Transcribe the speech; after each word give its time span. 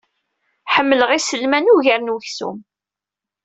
Ḥemmleɣ 0.73 1.09
iselman 1.13 1.71
ugar 1.73 1.99
n 2.01 2.13
uksum. 2.15 2.57